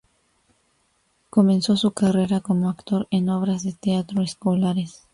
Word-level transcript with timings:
Comenzó 1.29 1.77
su 1.77 1.91
carrera 1.91 2.39
como 2.39 2.71
actor 2.71 3.05
en 3.11 3.29
obras 3.29 3.61
de 3.61 3.73
teatro 3.73 4.23
escolares. 4.23 5.03